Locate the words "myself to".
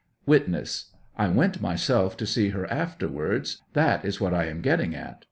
1.61-2.25